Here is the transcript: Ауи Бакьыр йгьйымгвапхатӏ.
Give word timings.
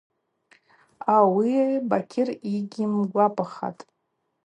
Ауи 1.15 1.51
Бакьыр 1.89 2.29
йгьйымгвапхатӏ. 2.53 3.81